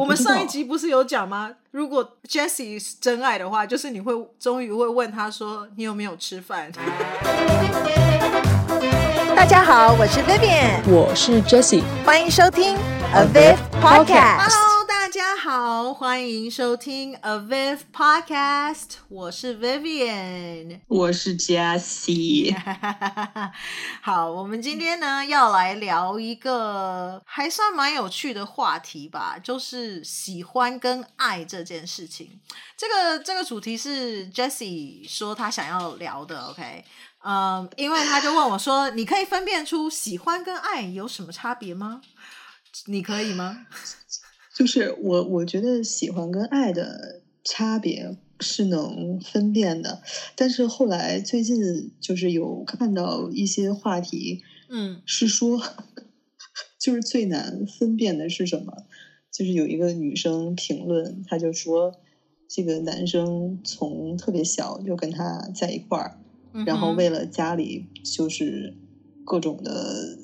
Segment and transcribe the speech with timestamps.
[0.00, 1.50] 我们上一集不是有讲吗？
[1.72, 6.72] 如果 Jessie 是真爱的话，就是你会终于会问他说：“你有没有吃饭？”
[9.36, 12.78] 大家好，我是 Vivian，我是 Jessie，欢迎收听
[13.14, 14.79] Aviv Podcast。
[15.20, 22.56] 大家好，欢迎收听 Aviv Podcast，我是 Vivian，我是 Jessie。
[24.00, 32.40] 好，我们今天呢要来聊一个还算蛮有趣的话题吧，就是喜欢跟爱这件事情。
[32.74, 36.82] 这个这个主题是 Jessie 说他想要聊的，OK？
[37.22, 42.00] 嗯，因为他就问我说：“你可以分辨出喜欢跟爱有什么差别吗？
[42.86, 43.66] 你可以吗？”
[44.60, 50.02] 就是我，我觉得喜欢跟爱的差别是能分辨的，
[50.36, 54.38] 但是后来最近就是有看到一些话题，
[54.68, 55.58] 嗯，是说，
[56.78, 58.84] 就是最难分辨的是什么？
[59.32, 61.94] 就是有一个女生评论，她就说，
[62.46, 66.18] 这个男生从特别小就跟她在一块儿，
[66.66, 68.76] 然后为了家里就是
[69.24, 70.19] 各种的。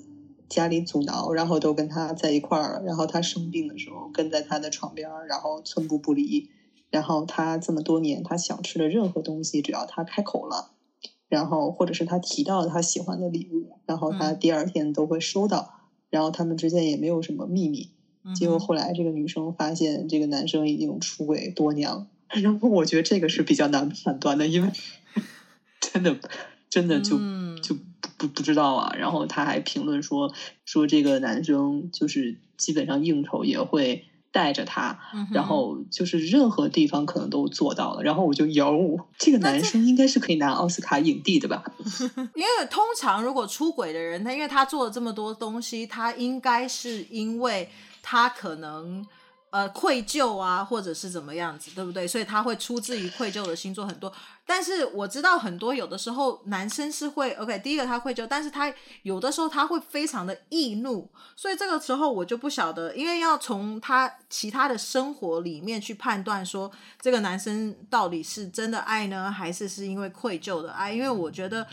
[0.48, 6.50] 家里阻挠，然后都跟他在一块儿，然后他生病的时候跟在他的床边，然后寸步不离。
[6.88, 10.70] 然后他这么多年，他想吃的任何东西，只要他开口了，
[11.28, 15.72] 然后或者是他提到他喜欢的礼物，然后他第二天都会收到。
[15.72, 17.90] 嗯、然后他们之间也没有什么秘密。
[18.34, 22.06] 结果后来这个女生发现这个男生已经出轨多年了，
[22.42, 24.70] 然后我觉得这个是比较难判断的，因为
[25.80, 26.16] 真的
[26.70, 27.76] 真的就、嗯、就。
[28.16, 30.32] 不不知道啊，然后他还评论说
[30.64, 38.02] 说这个男生就是基本上应酬也会带着他，嗯、然后就是任何地方可能都做到了。
[38.02, 41.62] 然后我就有这个男生应该是可以拿奥斯卡影帝的吧？
[42.34, 47.68] 因为通常如果出轨的人，他因为他做了这么多东西，他应该是因为
[48.02, 49.06] 他可能。
[49.50, 52.06] 呃，愧疚啊，或者是怎么样子，对不对？
[52.06, 54.12] 所以他会出自于愧疚的星座很多。
[54.44, 61.08] 但是我知道很多有的时候男生是会，OK，第一个他愧疚，但是他有的时候他会非常的易怒。
[61.36, 66.70] 所以这个时候我就不晓得，因为要从他其他的生活里面去判断说
[67.00, 70.92] 这个男生到底是真的爱呢，还是是因为愧疚的爱？
[70.92, 71.66] 因为我觉得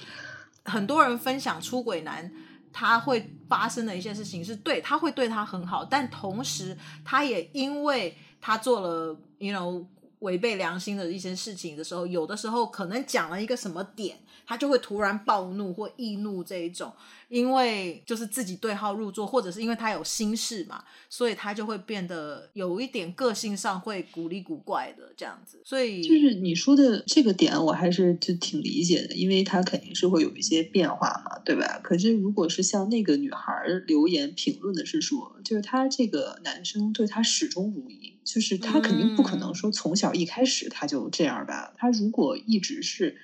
[0.63, 2.31] 很多人分享出轨男。
[2.73, 6.75] 他会发生的一些事情是对，他会对他很好，但同时
[7.05, 9.85] 他也因为他做了，you know，
[10.19, 16.91] 违背良心的一些事情的时候，有的时候可能讲了一个什么点，他就会突然暴怒或易怒这一种。
[17.33, 25.59] 因为就是自己对号入座，或者是因为他有心事嘛，所以他就会变得有一点个性上会古里古怪的这样子。
[25.65, 31.79] 所以就是你说的这个点，我还是就挺理解的，因为他肯定是会有一些变化嘛，对吧？
[31.81, 41.73] 可是如果是像那个女孩留言评论的是说，就是他这个男生对他始终如一，就是他肯定不可能说从小一开始他就这样吧？
[41.77, 43.17] 他如果一直是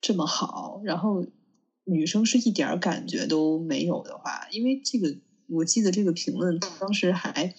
[0.00, 1.26] 这么好，然后。
[1.88, 5.16] 女生是一点感觉都没有的话，因为这个
[5.46, 7.54] 我记得这个评论当时还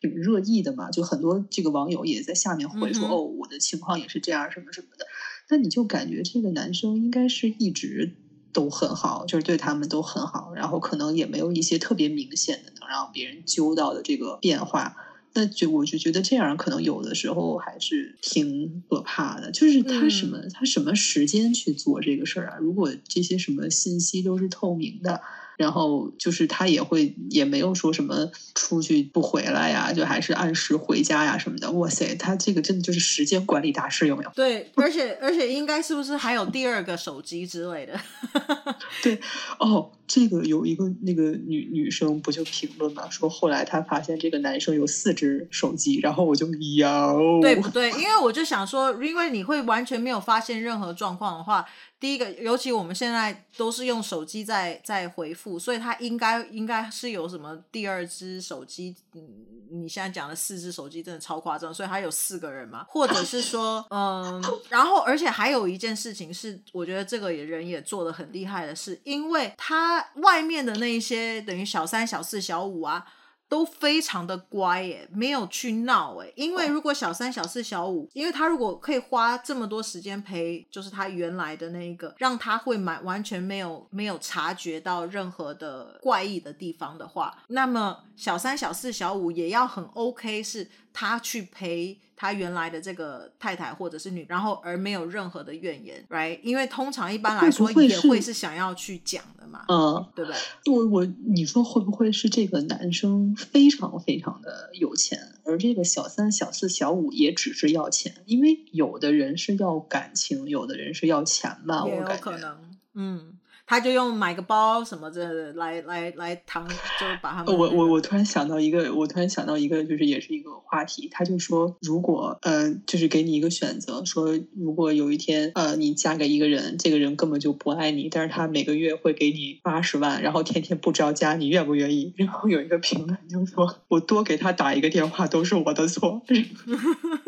[0.00, 5.06] 挺热议的嘛，就很多这个网友也在下面回说：“嗯、哦，我的情况也是这样，什么什么的。”
[5.48, 8.16] 那你就感觉这个男生应该是一直
[8.52, 14.96] 都很好，就是对他们都很好，然后可能也没有一些特别明显的能让别人揪到的这个变化。
[15.34, 22.56] 那就我就觉得这样可能有的时候还是挺可怕的，就是他什么、嗯、他什么时间去做这个事儿啊？
[22.60, 25.20] 如果这些什么信息都是透明的。
[25.58, 31.70] 然后就是他也会也没有说什么出去不回来呀，就还是按时回家呀什么的。
[31.72, 34.30] 哇塞，他这个真的就是时间管理大师，有没有？
[34.36, 38.00] 对，而且而且应该是不是还有第二个手机之类的？
[39.02, 39.20] 对，
[39.58, 47.90] 哦，这个有一个那个女女生不就评论嘛，说后来她发现这个男生有四只手机，然后我就摇，对不对？
[47.90, 51.66] 因为我就想说，因为你会完全没有发现任何状况的话。
[52.00, 58.94] 第一个，尤其我们现在都是用手机在在回复，所以他应该应该是有什么第二只手机。
[59.14, 59.22] 嗯，
[59.70, 62.84] 你现在讲的四只手机真的超夸张，所以他有四个人嘛？
[62.88, 73.04] 或者是说，嗯，然后而且还有一件事情是，我觉得这个也人也做得很厉害的是，因为他外面的那一些等于小三、小四、小五啊。
[73.48, 76.32] 都非常的乖耶，没有去闹哎。
[76.36, 96.40] 因为如果小三、小四、小五，因为他如果可以花这么多时间陪，就是他原来的那一个，让他会满完全没有没有察觉到任何的怪异的地方的话，那么小三、小四、小五也要很 OK，是他去陪他原来的这个太太或者是女，然后而没有任何的怨言，right？
[96.42, 100.74] 因为通常一般来说也会是想要去讲的嘛，嗯，对不对？
[100.74, 108.16] 我我你说会不会是这个男生非常非常的有钱，而这个小三、小四、小五也只是要钱？
[108.26, 111.84] 因为有的人是要感情，有的人是要钱吧？
[111.86, 112.58] 也有可能，
[112.94, 113.37] 嗯。
[113.68, 121.06] 他就用买个包什么的来来来谈，就把他们、我我我突然想到一个，我突然想到一个，就是也是一个话题。
[121.12, 132.12] 他就说，如果呃，就是给你一个选择，说如果有一天呃，你嫁给一个人，这个人根本就不爱你，但是他每个月会给你八十万，然后天天不着家，你愿不愿意？
[132.16, 136.22] 然后有一个评论就说，我多给他打一个电话都是我的错。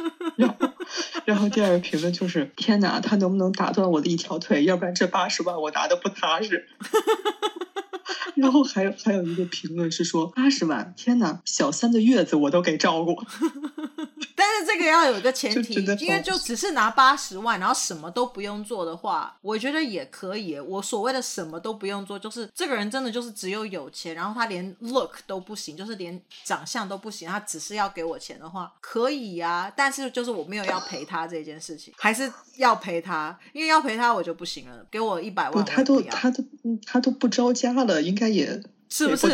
[1.25, 4.65] 然后第二个评论就是，天哪，他能不能打断我的一条腿？
[4.65, 6.67] 要不然这八十万我拿的不踏实。
[8.37, 13.23] 然后还有还有一个评论是说，八十万，天哪，小三的月子我都给照顾。
[14.41, 20.59] 但是这个要有一个前提，因为就只是拿八十万，然后什么都不用做的话，我觉得也可以。
[20.59, 29.71] 我所谓的什么都不用做，就是这个人真的就是只有有钱，然后他连 look 都不行，就是连长相都不行，他只是要给我钱的话，可以呀。
[29.77, 34.87] 但是就是我没有要陪他这件事情，还是要陪他，因为要陪他我就不行了。
[34.91, 36.43] 给我一百万，他都他都
[36.87, 38.63] 他都不招家了，应该也。
[38.93, 39.29] 是不是？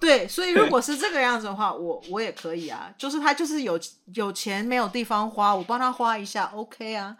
[0.00, 2.88] 对，所以如果是这个样子的话，我我也可以啊。
[2.96, 3.78] 就是他就是有
[4.14, 7.16] 有钱没有地方花，我帮他花一下，OK 啊。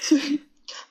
[0.00, 0.40] 所以，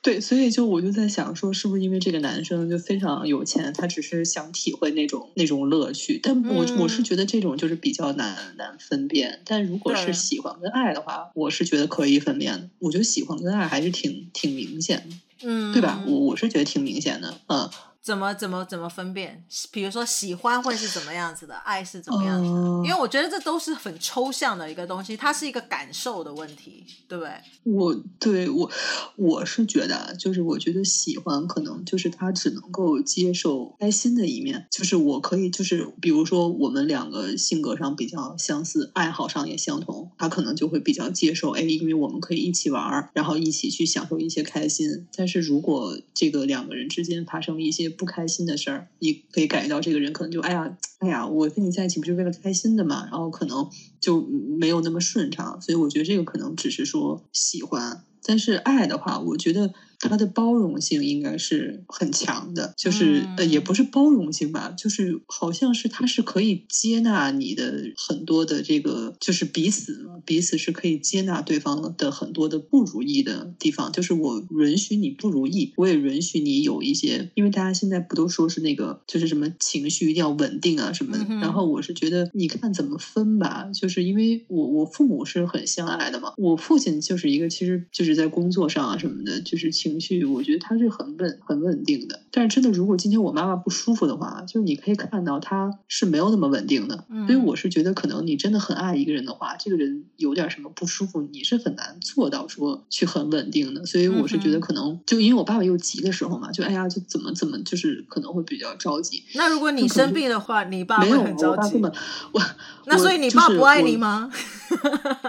[0.02, 6.20] 对，所以就我就在想说，是不是因为这个男生就非常有钱，他只是想体会那种那种乐趣？
[6.22, 9.42] 但我、嗯、我是觉得这种就是比较难难分辨。
[9.46, 12.70] 但如果是喜欢跟爱的话，我是觉得可以分辨的。
[12.80, 16.04] 我觉得喜欢跟爱还是挺挺明显的，嗯，对吧？
[16.06, 17.70] 我我是觉得挺明显的，嗯。
[18.08, 19.44] 怎么怎么怎么分辨？
[19.70, 22.56] 比如说喜欢会是怎么样子的，爱是怎么样子的？
[22.56, 27.34] 呃、因为我觉得这都是很抽象的一个东西，它是一个感受的问题，对不对？
[27.64, 28.72] 我对我
[29.18, 45.06] 我是觉得，就是我觉得喜欢可能就是他只能够接受开心的一面，就是我可以就是比如说我们两个性格上比较相似，爱好上也相同，他可能就会比较接受，哎，因为我们可以一起玩儿，然后一起去享受一些开心。
[45.16, 53.08] 但是如果这个两个人之间发生了一些不开心的事儿，你可以感觉到这个人可能就哎呀，哎呀，我跟你在一起不就是为了开心的嘛？
[53.12, 53.70] 然后可能
[54.00, 59.74] 就没有那么顺畅，所以我觉得这个可能只是说喜欢，但是爱的话，我觉得。
[60.00, 89.72] 他的包容性应该是很强的，就是、嗯、呃，也不是包容性吧，就是好像是他是可以接纳你的很多的这个，就是彼此嘛，彼此是可以接纳对方的很多的不如意的地方，就是我允许你不如意，我也允许你有一些，因为大家现在不都说是那个，就是什么情绪一定要稳定啊什么的，嗯、然后我是觉得你看怎么分吧，就是因为我我父母是很相爱的嘛，我父亲就是一个其实就是在工作上啊什么的，就是。
[89.78, 92.20] 情绪，我觉得他是很稳、很稳定的。
[92.32, 97.06] 但是真的，如果今天我妈妈不舒服的话，就是你可以看到她是没有那么稳定的。
[97.10, 97.26] 嗯。
[97.26, 103.86] 所以我是觉得，可能你真的很爱一个人的话，这个人有点什么不舒服，你是很难做到说去很稳定的。
[103.86, 109.24] 所以我是觉得，可能就因为我爸爸又急的时候嘛，就哎呀，就怎么怎么，就是可能会比较着急。
[109.36, 111.92] 那如果你生病的话，你爸会很着急吗？
[112.32, 112.42] 我
[112.90, 114.32] 那所以你爸不爱你吗？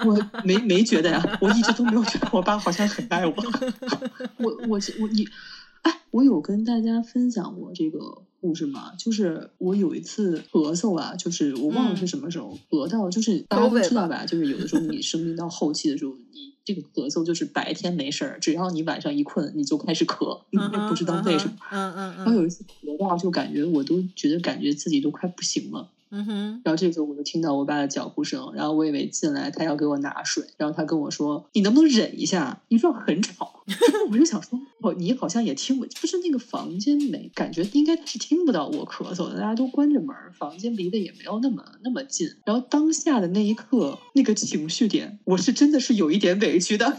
[0.05, 3.35] 我，我没没觉得呀，我一直都没有觉得我爸好像很爱我。
[4.37, 5.27] 我 我我你，
[5.83, 8.95] 哎，我有跟大家分享过这个故事吗？
[8.99, 14.25] 就是我有一次咳嗽啊，就是我忘了是什么时候咳到，就是大家都知道吧？
[14.25, 21.57] 就是有的时候你生病到后期的时候，你这个咳嗽就是白天没事儿，只要你晚上一困，你就开始咳，你也不知道为什么。
[21.71, 22.17] 嗯嗯。
[22.17, 25.91] 然后有一次咳到，就感觉我都觉得感觉自己都快不行了。
[26.11, 32.63] 嗯哼，然后这个时候我就听到我爸的脚步声，然后我以为进来他要给我拿水，然后他跟我说：“你能不能忍一下？
[32.69, 33.55] 你知道很吵。”
[34.11, 46.97] 我就想说：“哦，你好像也听不，就是那个房间没感觉，应该是听不到我咳嗽的，大家都关着门，房间离得也没有那么那么近。”然后当下的那一刻，那个情绪点，我是真的是有一点委屈的。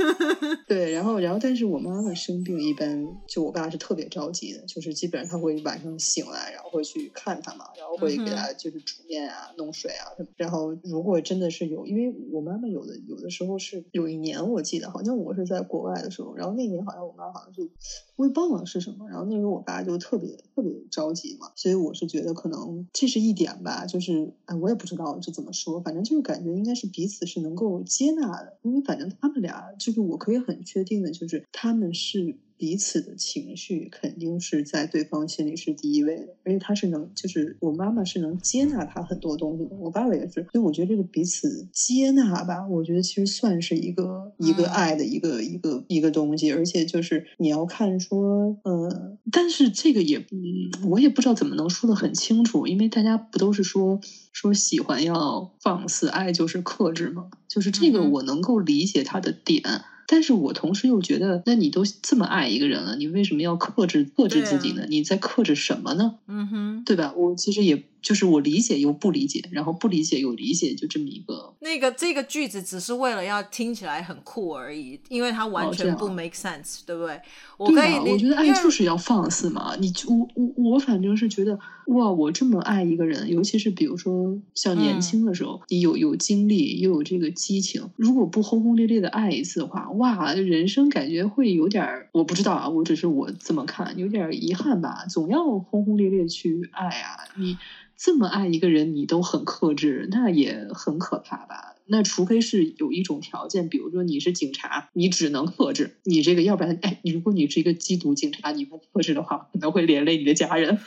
[0.66, 8.45] 对，然后然后但是我妈妈生病，一般就我爸是特别着急的，就是基本上他会晚上醒来，然后会去看他嘛，然后会给他。
[8.54, 10.28] 就是煮面啊，弄水啊什么。
[10.36, 17.68] 然后如果真的是有，因为我妈妈有的有的时候是有一年我记得好像我是在国外的时候，然后那年好像我妈好像就
[18.16, 32.36] 我也忘了是什么，然后那时候我爸就特别特别着急嘛，所以我是觉得可能这是一点吧，就是哎我也不知道这怎么说，反正就是感觉应该是彼此是能够接纳的，因为反正他们俩就是我可以很确定的就是他们是。
[32.58, 54.00] 彼此的情绪肯定是在对方心里是第一位的，而且他是能，就是我妈妈是能接纳他很多东西的，我爸爸也是，所以我觉得这个彼此接纳吧，我觉得其实算是一个一个爱的一个、嗯、一个一个东西，而且就是你要看说，呃，但是这个也，嗯，我也不知道怎么能说的很清楚，因为大家不都是说
[54.32, 57.28] 说喜欢要放肆，爱就是克制嘛？
[57.48, 59.62] 就是这个我能够理解他的点。
[59.64, 64.84] 嗯但是我同时又觉得，那你都这么爱一个人了，你为什么要克制克制自己呢？
[64.88, 66.14] 你在克制什么呢？
[66.28, 67.12] 嗯哼，对吧？
[67.16, 67.82] 我其实也。
[68.06, 71.52] 就是我理解又不理解，然后不理解又理解，就这么一个。
[71.58, 77.20] 那个这个句子只是为了要听起来很酷而已，因为它完全不 make sense，、哦、对不对？
[77.56, 79.74] 我可以，对我觉得爱就是要放肆嘛。
[79.80, 95.06] 你我我我反正是觉得，哇，我这么爱一个人，尤其是比如说像年轻的时候，嗯、你有有精力又有这个激情，如果不轰轰烈烈的爱一次的话，哇，人生感觉会有点，我不知道啊，我只是我这么看，有点遗憾吧。
[95.10, 97.58] 总要轰轰烈烈去爱啊，你。
[97.96, 101.74] 这么爱一个人，你都很克制，那也很可怕吧？
[101.86, 110.78] 那除非是有一种条件，比如说你是警察，你只能克制你这个，要不然， 哎，如果你是一个缉毒警察，你不克制的话，可能会连累你的家人。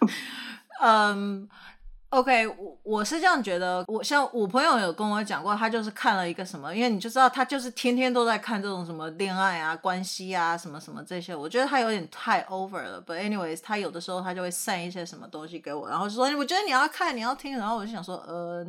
[0.82, 1.48] 嗯。
[2.16, 13.02] OK，我我是这样觉得，我像我朋友有跟我讲过，他就是看了一个什么，因为你就知道他就是天天都在看这种什么恋爱啊、关系啊、什么什么这些，我觉得他有点太 over 了。
[13.02, 18.64] But anyways，他有的时候他就会散一些什么东西给我，然后说我觉得你要看，你要听，然后我就想说，呃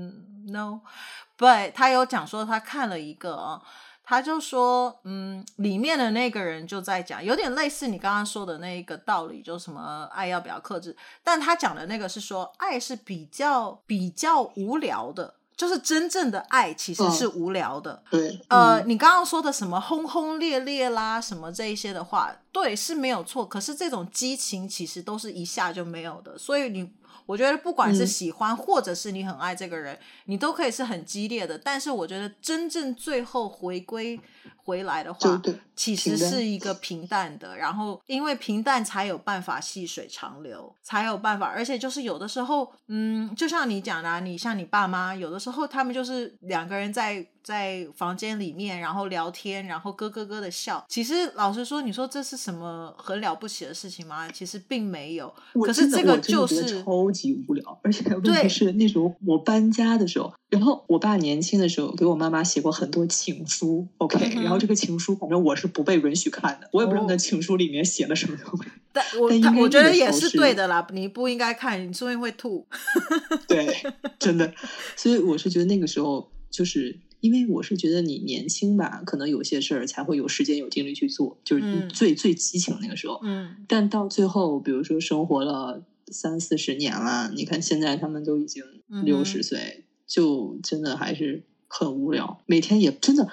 [0.50, 3.62] ，no，but 他有讲说他看了一个啊。
[4.10, 10.96] 他就说，嗯，里面的那个人就在讲，有点类似你刚刚说的那一个道理，就什么爱要比较克制。
[11.26, 17.92] 但他讲的那个是说，爱是比较比较无聊的，就是真正的爱其实是无聊的。
[17.96, 23.46] 哦、对，呃，你刚刚说的什么轰轰烈烈啦，什么这一些的话，对，是没有错。
[23.46, 26.90] 可是这种激情其实都是一下就没有的，所以你。
[27.28, 31.56] 我觉得不管是喜欢，或者是你很爱这个人，嗯，你都可以是很激烈的。
[31.56, 34.20] 但是我觉得真正最后回归
[34.56, 35.42] 回来的话，
[35.76, 37.56] 其实是一个平淡的。
[37.56, 41.48] 然后因为平淡才有办法细水长流，才有办法。
[41.48, 47.26] 而且就是有的时候，嗯，就像你讲的啊，你像你爸妈，有的时候他们就是两个人在。
[47.48, 50.86] 在房间里面，然后聊天，然后咯咯咯的笑。
[50.90, 54.30] 其实老实说，你说这是什么很了不起的事情吗？
[54.30, 55.34] 其实并没有。
[55.54, 68.70] 可是这个就是超级无聊，而且问题是那时候我搬家的时候，然后我爸年轻的时候给我妈妈写过很多情书，OK，嗯，然后这个情书反正我是不被允许看的，我也不知道那情书里面写了什么东西。
[68.92, 72.66] 但我但我觉得也是对的啦，你不应该看，你说不定会吐。
[73.48, 73.76] 对，
[74.18, 74.54] 真的。
[74.96, 77.00] 所以我是觉得那个时候就是。
[77.20, 83.20] 因为我是觉得你年轻吧，可能有些事儿才会有时间有精力去做，就是最、嗯、最激情那个时候。
[83.24, 83.56] 嗯。
[83.68, 88.64] 但到最后，比如说生活了三四十年了，你看现在他们都已经
[89.04, 92.40] 六十岁，嗯、就真的还是很无聊。
[92.46, 93.28] 每天也真的，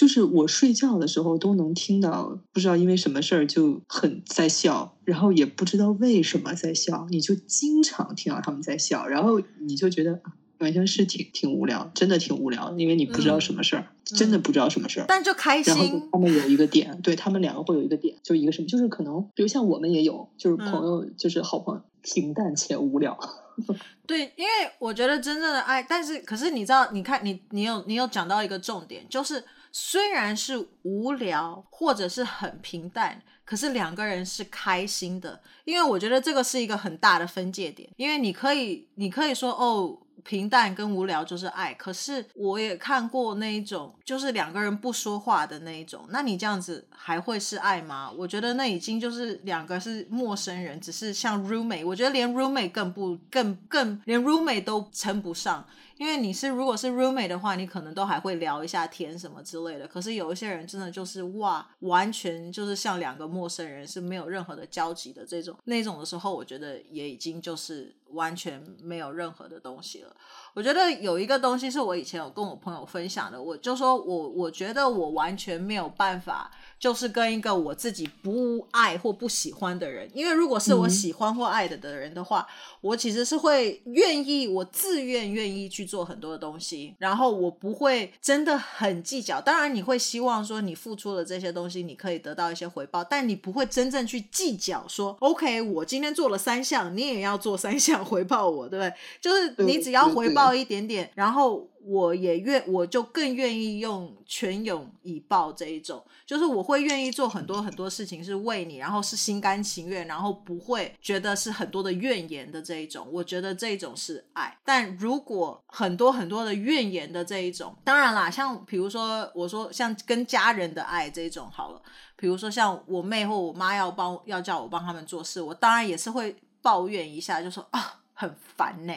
[0.00, 10.22] 就是我睡觉的时候都能听到，不知道因为什么事儿就很在笑，然后也不知道为什么在笑，你就经常听到他们在笑，然后你就觉得。
[10.60, 15.06] 完全是挺挺无聊，真的挺无聊，因为你不知道什么事儿、嗯，真的不知道什么事儿、嗯。
[15.08, 15.74] 但就开心。
[15.74, 23.18] 然后他们有一个点，对他们两个会有一个点，就一个什么，就是可能，比如像我们也有，就是朋友，嗯、就是好朋友，平淡且无聊。
[24.06, 39.98] 对，因为我觉得真正的爱，但是可是你知道，你看你你有你有讲到一个重点，就是虽然是无聊或者是很平淡，可是两个人是开心的，因为我觉得这个是一个很大的分界点，因为你可以你可以说哦。
[40.24, 46.06] 平淡跟无聊就是爱，可是我也看过那一种，就是两个人不说话的那一种。
[46.10, 48.10] 那你这样子还会是爱吗？
[48.16, 51.86] 我觉得那已经就是两个是陌生人，只是像 roommate。
[51.86, 55.66] 我觉得连 roommate 更不更更连 roommate 都称不上。
[55.96, 59.86] 因为你是如果是 roommate 的话，你可能都还会聊一下天什么之类的。
[59.86, 70.14] 可是有一些人真的就是哇，完全就是像两个陌生人，是没有任何的交集的这种那种的时候，我觉得也已经就是完全没有任何的东西了。
[70.54, 76.50] 我觉得有一个东西是我以前有跟我朋友分享的，我就说我我觉得我完全没有办法。
[76.80, 89.40] 就是跟一个我自己不爱或不喜欢的人，因为如果是我喜欢或爱的的人的话，嗯、我其实是会愿意，我自愿愿意去做很多的东西，然后我不会真的很计较。
[89.42, 98.94] 当然，你会希望说你付出了这些东西，你可以得到一些回报，但你不会真正去计较说，OK，我今天做了三项，你也要做三项 回报我，对不对？
[99.20, 101.69] 就是你只要回报一点点，然后。
[101.82, 114.56] 我也愿，我就更愿意用全勇以报这一种，就是我会愿意做很多很多事情是为你，然后是心甘情愿，然后不会觉得是很多的怨言的这一种，我觉得这一种是爱。
[114.64, 121.82] 但如果很多很多的怨言的这一种，当然啦，像比如说我说像跟家人的爱这一种好了，
[122.16, 127.99] 比如说像我妹或我妈要帮要叫我帮他们做事，我当然也是会抱怨一下，就说啊。
[128.20, 128.92] 很烦呢、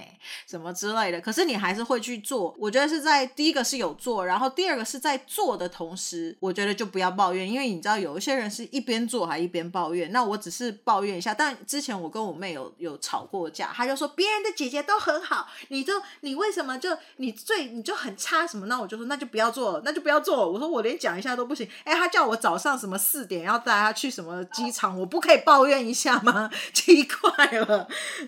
[0.46, 1.22] 什么之类的。
[1.22, 2.54] 可是你还是会去做。
[2.60, 10.12] 我觉得是在第一个是有做，然后第二个是在做的同时，我觉得就不要抱怨，因为你知道有一些人是一边做还一边抱怨。
[10.12, 11.34] 那我只是抱怨一下。
[11.34, 18.66] 但之前我跟我妹有有吵过架，她就说别人的姐姐都很好，你就你为什么就你最你就很差什么？
[18.66, 20.50] 那我就说那就不要做了，那就不要做了。
[20.50, 21.66] 我说我连讲一下都不行。
[21.86, 26.50] 哎，她叫我早上什么四点要带她去什么机场，我不可以抱怨一下吗？
[26.74, 27.88] 奇怪了，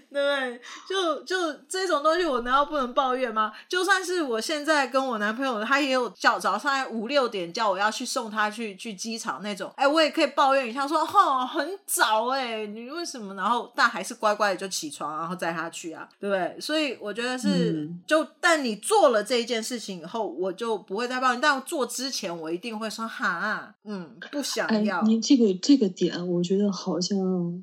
[0.09, 0.61] 对？
[0.88, 3.51] 就就这种东西，我难道不能抱怨吗？
[3.68, 13.34] 就算是我现在跟我男朋友，他也有叫早上五六点叫我要去送他去去机场那种，哎，我也可以抱怨一下说，说哦很早哎，你为什么？
[13.36, 16.60] 然后但还是乖乖的就起床，然后载他去啊，对不对？
[16.60, 21.42] 所以我觉得是、嗯、就，但你做了这一件事情以后，我就不会再抱怨。
[21.42, 25.01] 但做之前，我一定会说哈，嗯，不想要。
[25.01, 27.18] 你这个这个点，我觉得好像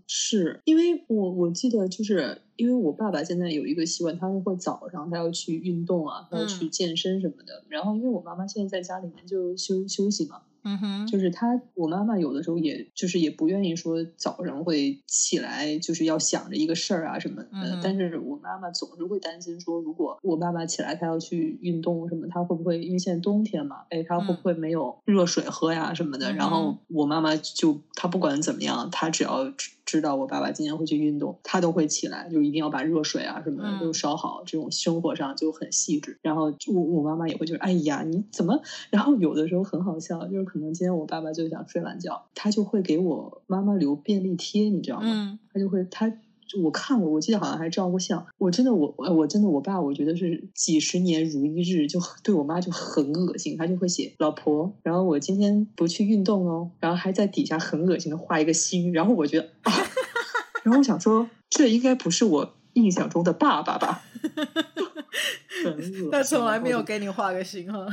[0.07, 2.43] 是因为我我记得就是。
[2.57, 7.65] 因为我爸爸现在有一个习惯，他会早上他要去运动啊，他要去健身什么的。
[7.65, 10.43] 嗯、然后因为我妈妈现在在家里面就休休息嘛。
[10.65, 17.49] 嗯哼，就是他，我妈妈有的时候也就是也不愿意说早上会起来，就是要想着一个事儿啊什么的。
[17.53, 26.31] 嗯、但是我妈妈总是会担心说，如果我爸爸起来他要去运动什么，他会不会因为现在冬天嘛，哎，他会不会没有热水喝呀什么的？
[26.31, 29.53] 嗯、然后我妈妈就他不管怎么样，他只要
[29.85, 34.43] 知知道我爸爸今天会去运动，他都会起来，就一定要把热水啊什么的都烧好。
[34.47, 36.19] 这种生活上就很细致。
[36.23, 38.61] 然后我我妈妈也会就是，哎呀，你怎么？
[38.91, 40.43] 然后有的时候很好笑，就是。
[40.53, 45.07] 可能今天我爸爸就想睡懒觉，他就会给我妈妈留便利贴，你知道吗？
[45.07, 46.13] 嗯、他就会他
[46.61, 48.27] 我看过，我记得好像还照过相。
[48.39, 53.57] 我真的我我真的我爸，我觉得是几十年如一日，就对我妈就很恶心。
[53.57, 58.93] 他就会写老婆，然后我今天不去运动哦，然后还在底下很恶心的画一个心。
[58.93, 59.73] 然后我觉得啊，
[60.65, 64.03] 然后我想说，这应该不是我印象中的爸爸吧？
[66.11, 67.87] 他从来没有给你画个心哈，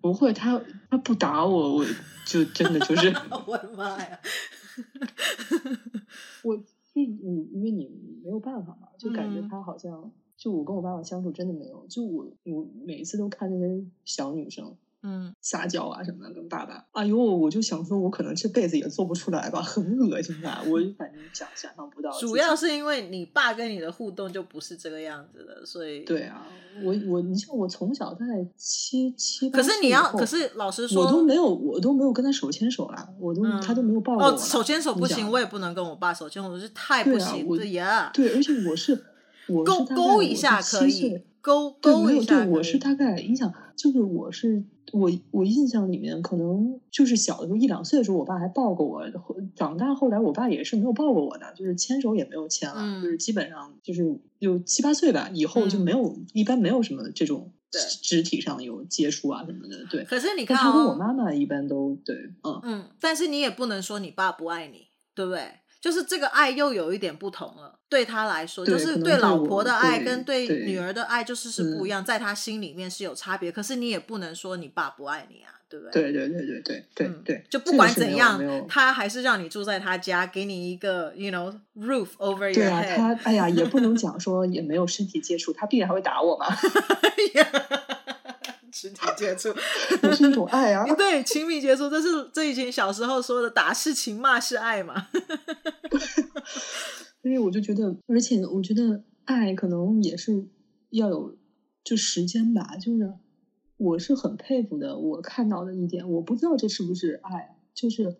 [0.00, 1.84] 不会，他他不打我，我
[2.26, 3.14] 就真的就是
[3.46, 4.18] 我的妈呀！
[6.42, 6.60] 我
[6.94, 7.90] 就你因为你
[8.22, 14.74] 没有办法嘛，就感觉他好像、嗯、就我跟我爸爸相处真的没有，就我我每一次都看那些小女生。
[15.06, 20.62] 嗯，撒娇啊什么的，跟爸爸，哎呦，我就想说，我可能这辈子也做不出来吧，很恶心啊！
[20.64, 22.10] 我反正想想象不到。
[22.18, 26.46] 主要是因为你爸跟你的互动就不是这个样子的，所以对啊，
[26.82, 28.24] 我我你像我从小在
[28.56, 34.30] 七七可是你要，可是老实说，我都没有，我都没有跟他手牵手啦，我都、嗯、他都没有抱过我。
[34.30, 38.10] 哦，手牵手不行，我也不能跟我爸手牵手，是太不行了呀。
[38.14, 39.04] 对，而且我是，
[39.48, 42.42] 我勾勾一下可以，勾勾一下。
[42.42, 44.64] 对，我是大概，你想，就是我是。
[44.94, 49.04] 我我印象里面，可能就是小的时候一两岁的时候，我爸还抱过我。
[49.56, 57.50] 长大后来，我爸也是没有抱过我的，就是牵手也没有牵了，嗯、就是基本上就是有七八岁吧，以后就没有，嗯、一般没有什么这种
[58.02, 59.84] 肢体上有接触啊什么的。
[59.90, 60.04] 对。
[60.04, 62.84] 可是你看、哦，他跟我妈妈一般都对，嗯嗯。
[63.00, 65.40] 但是你也不能说你爸不爱你，对不对？
[65.84, 67.78] 就是这个爱又有一点不同了。
[67.90, 73.52] 对他来说，就是对老婆的爱跟对女儿的爱就是是不一样，在他心里面是有差别。
[73.52, 76.10] 可是你也不能说你爸不爱你啊，对不对？
[76.10, 82.82] 对对对对对对对，就不管怎样，他还是让你住在他家，给你一个 you know roof over your head。
[82.82, 86.46] 对啊，他哎呀，也不能讲 说也没有身体接触，他必然还会打我嘛。
[88.72, 89.54] 身体接触
[90.02, 95.06] 也是一种爱啊，对，亲密接触，这是这以前小时候说的，打是情，骂是爱嘛。
[96.44, 100.46] 所以我就觉得，而且我觉得爱可能也是
[100.90, 101.38] 要有
[101.82, 102.76] 就时间吧。
[102.76, 103.14] 就是
[103.78, 108.16] 我是很佩服的，我看到的一点，我不知道这是不是爱，就是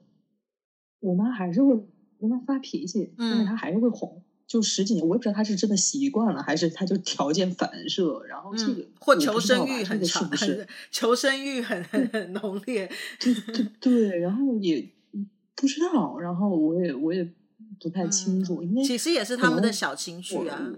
[1.00, 1.76] 我妈还是会
[2.18, 4.10] 跟她发脾气，但是她还是会哄。
[4.16, 12.90] 嗯、就十几年，我也不知道她是真的习惯了，还是她就条件反射，然后这个、嗯、或 求生欲很强，是不是求生欲很很很浓烈？
[13.20, 14.90] 对对对，然后也
[15.54, 17.30] 不知道，然后我也我也。
[17.80, 20.72] 不太清楚，因为其实也是他们的小情绪啊，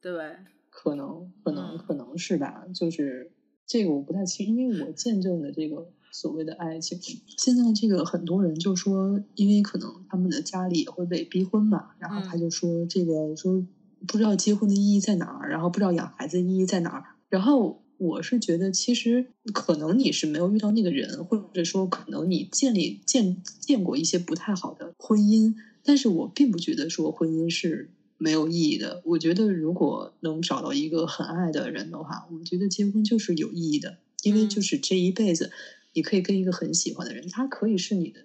[0.00, 0.36] 对不对？
[0.70, 2.64] 可能，可能，可能是吧。
[2.74, 3.32] 就是
[3.66, 6.98] 这个我不太清，因为我见证的这个所谓的爱情，
[7.36, 13.64] 现在这个很多人就说，因为可能他们的家里也会被逼婚嘛，然后他就说这个说
[14.06, 29.02] 不知道结婚的意义在哪儿，然后不知道养孩子的意义在哪儿，然后我是觉得，其实可能你是没有遇到那个人，或者说可能你建立见见过一些不太好的婚姻，但是我并不觉得说婚姻是没有意义的。
[29.04, 35.50] 我觉得如果能找到一个很爱的人的话，我觉得结婚就是有意义的，因为就是这一辈子，
[35.94, 38.20] 你可以跟一个很喜欢的人，他可以是你的，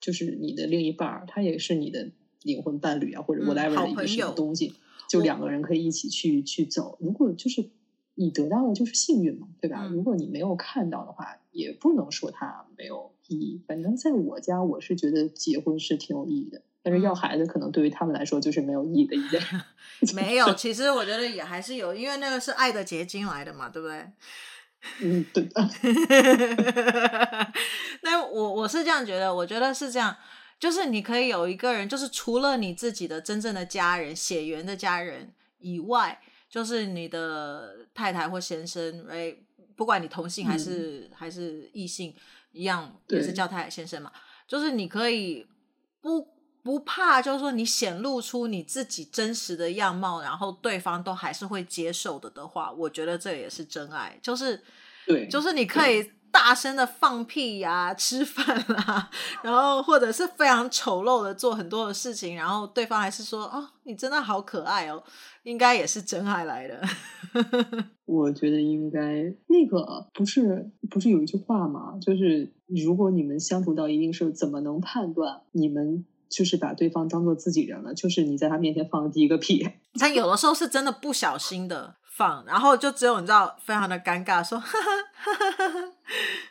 [0.00, 2.10] 就是你的另一半儿，他也是你的
[2.42, 4.72] 灵魂伴侣啊，或者 whatever 的一个什么东西。
[5.08, 7.68] 就两个人可以一起去去走，如果就是
[8.14, 9.86] 你得到的就是幸运嘛，对吧？
[9.90, 13.62] 如果你没有看到的话，也不能说它没有意义。
[13.66, 19.56] 反正在我家，我是觉得结婚是挺有意义的，但是要孩子可能对于他们来说就是没有意义的一件事。
[20.14, 24.06] 没有，其实我觉得也还是有，因为那个是爱的结晶来的嘛，对不对？
[25.02, 25.68] 嗯，对的。
[28.02, 30.16] 那我我是这样觉得，我觉得是这样。
[30.58, 36.20] 就是你可以有一个人，就是除了你自己的真正的家人、血缘的家人以外，
[36.50, 39.34] 就是你的太太或先生，哎，
[39.76, 42.14] 不管你同性还是、嗯、还是异性，
[42.52, 44.12] 一样也是叫太太先生嘛。
[44.48, 45.46] 就是你可以
[46.00, 46.28] 不
[46.62, 54.18] 不怕，就是说你显露出你自己真实的样貌，然后对方都还是会接受的的话，我觉得这也是真爱。
[54.20, 54.60] 就是
[55.06, 56.10] 对，就是你可以。
[56.32, 59.10] 大声的放屁呀、啊，吃饭啦，
[59.42, 65.02] 然后或者是非常丑陋的做很多的事情，然后对方还是说：“哦，你真的好可爱哦，
[65.42, 66.80] 应该也是真爱来的。”
[68.06, 71.96] 我觉得应该那个不是不是有一句话吗？
[72.00, 77.94] 就是如果你们相处到一定时候，怎么能判断你们就是把对方当做自己人了？
[77.94, 79.68] 就是你在他面前放的第一个屁。
[79.94, 81.96] 他有的时候是真的不小心的。
[82.20, 84.90] 放，然后就只有你知道，非常的尴尬，说，哈哈
[85.32, 85.80] 哈哈哈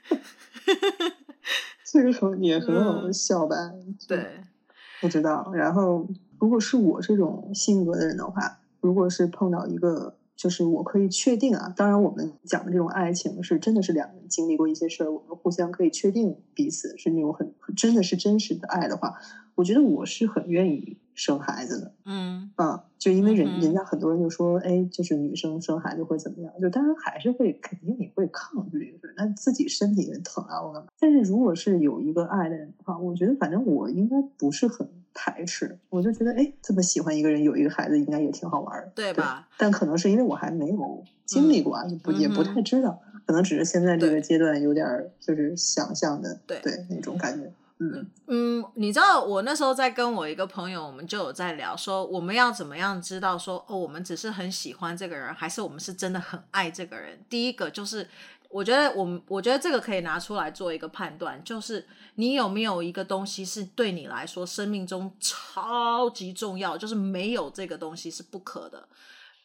[0.09, 1.05] 哈，
[1.85, 3.55] 这个很也很好笑吧？
[3.75, 4.41] 嗯、对，
[4.99, 5.51] 不知道。
[5.53, 6.07] 然后，
[6.39, 10.15] 如果是我这种性格的人的话，如果是碰到一个。
[10.39, 19.15] 就是我可以确定啊，当然我们讲的这种爱情是真的是两个人经历过一些事儿，我们互相可以确定彼此是那种很真的是真实的爱的话，
[19.55, 21.91] 我觉得我是很愿意生孩子的。
[22.05, 26.53] 嗯啊，就因为人、嗯、人家很多人就说，哎，就是女生生孩子会怎么样？
[26.61, 30.87] 就当然还是会肯定你会抗拒，那自己身体也疼啊，我干嘛？
[30.99, 34.87] 但是如果是有一个爱的人的话，我觉得反正我应该不是很。
[35.11, 39.45] 排斥，我就觉得，哎，这么喜欢一个人，有一个孩子，应该也挺好玩的，对吧？
[39.49, 44.87] 对，但可能是因为我还没有经历过，嗯、就不也不太知道，嗯、可能只是现在这个阶段有点
[45.19, 47.51] 就是想象的，对对那种感觉。
[47.79, 57.19] 嗯嗯，你知道我那时候在跟我一个朋友，我们就有在聊说，我们要怎么样知道说，哦，我们只是很喜欢这个人，还是我们是真的很爱这个人？
[57.29, 58.07] 第一个就是。
[58.51, 68.87] 我觉得我们，我觉得这个可以拿出来做一个判断，就是你有没有一个东西是对你来说生命中超级重要，就是没有这个东西是不可的。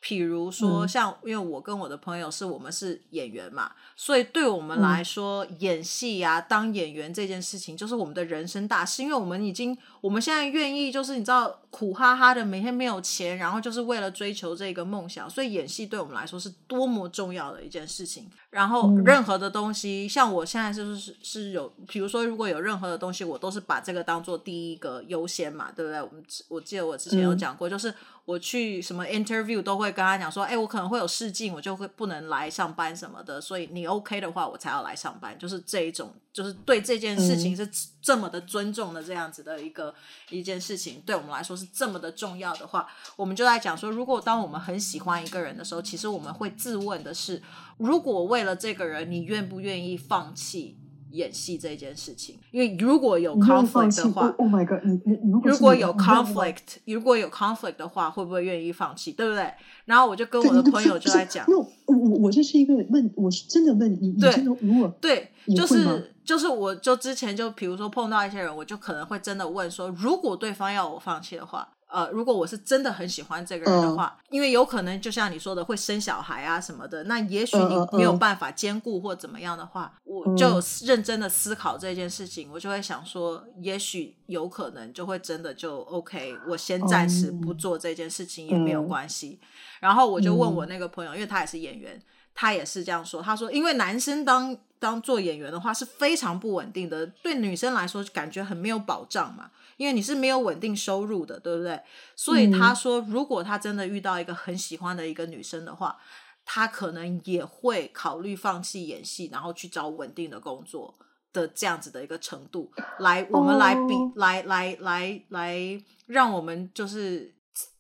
[0.04, 9.02] 譬如说，像因为我跟我的朋友是我们是演员嘛，所以对我们来说，嗯、演戏呀、啊，当演员这件事情就是我们的人生大事。
[9.02, 18.28] 因为我们已经，我们现在愿意就是你知道苦哈哈的每天没有钱，然后就是为了追求这个梦想，所以演戏对我们来说是多么重要的一件事情。
[18.50, 26.00] 然后任何的东西，嗯、像我现在就是是有，比如说如果有任何的东西，我都是把这个当做第一个优先嘛，对不对？
[26.02, 27.92] 我们我记得我之前有讲过，嗯、就是。
[28.24, 37.68] 我去什么 interview 都会跟他讲说，哎，我可能会有试镜，我就会不能来上班什么的，所以你 OK 的话，我才要来上班，就是这一种，就是对这件事情是
[38.00, 39.94] 这么的尊重的这样子的一个
[40.30, 47.42] 一件事情，对我们来说是这么的重要的话，我们就在讲说，如果当我们很喜欢一个人的时候，其实我们会自问的是，
[47.76, 50.78] 如果为了这个人，你愿不愿意放弃？
[51.14, 59.12] 演戏这件事情，因为如果有 conflict 的话，Oh my God，你你如果有 conflict，如果有 conflict 的话，会不会愿意放弃？
[59.12, 59.50] 对不对？
[59.84, 71.68] 然后我就跟我的朋友就在讲，我我我这是一个问，我是真的问你，你真的如果对，就是就是我就之前就比如说碰到一些人，我就可能会真的问说，如果对方要我放弃的话。
[71.94, 89.38] 呃，如果我是真的很喜欢这个人的话，嗯、因为有可能就像你说的会生小孩啊什么的，那也许你没有办法兼顾或怎么样的话，嗯、我就认真的思考这件事情，嗯、我就会想说，也许有可能就会真的就 OK，我先暂时不做这件事情也没有关系。
[89.40, 89.46] 嗯、
[89.82, 92.02] 然后我就问我那个朋友，因为他也是演员，
[92.34, 99.50] 他也是这样说，他说，因为男生当当做演员的话是非常不稳定的，对女生来说感觉很没有保障嘛。
[99.76, 101.80] 因为你是没有稳定收入的，对不对？
[102.14, 105.98] 所以他说，如果他真的遇到一个很喜欢的一个女生的话，
[106.44, 110.94] 他可能也会考虑放弃演戏，然后去找稳定的工作
[111.32, 112.70] 的这样子的一个程度。
[113.00, 117.34] 来，我们来比，来来来来，让我们就是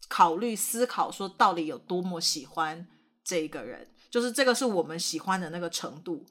[0.08, 2.84] 考虑思考说，到底有多么喜欢
[3.22, 3.86] 这一个人。
[4.14, 6.24] 就是这个是我们喜欢的那个程度，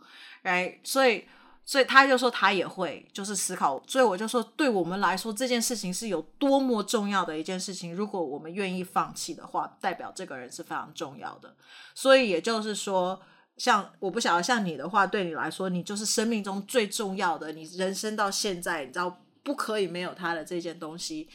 [0.44, 1.26] 哎，所以。
[1.66, 7.96] 所以他就说他也会就是思考，所以我就说，对我们来说这件事情是有多么重要的一件事情。
[7.96, 11.56] 如果我们愿意放弃的话，代表这个人是非常重要的。
[11.96, 13.18] 所以也就是说，
[13.56, 21.30] 像我不晓得像你的话，对你来说，你就是生命中最重要的，你人生到现在，你知道不可以没有他的这件东西，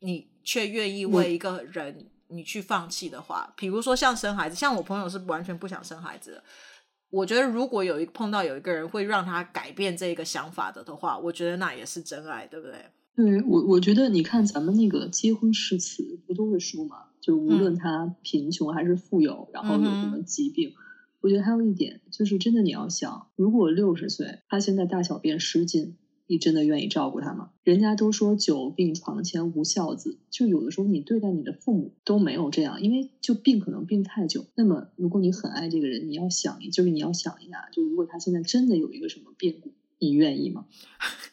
[0.00, 6.44] 你却愿意为一个人你去放弃的话，比如说像生孩子，像我朋友是完全不想生孩子的。
[7.10, 12.74] 我觉得，如果有一碰到有一个人会让他改变这个想法的的话，我觉得那也是真爱，对不对？
[13.14, 17.04] 对，我我觉得你看咱们那个结婚誓词不都会说嘛？
[17.20, 20.74] 就无论他贫穷还是富有，嗯、然后有什么疾病，嗯、
[21.20, 25.96] 我觉得还有一点就是，真的你要想，如果六十岁他现在大小便失禁。
[26.26, 27.50] 你真的愿意照顾他吗？
[27.62, 34.46] 人家都说久病床前无孝子，就有的时候你对待你的父母都没有这样，因为就病可能病太久。
[34.54, 40.64] 那么如果你很爱这个人，你要想，就是你要想一下，就如果他现在真的有一个什么变故，你愿意吗？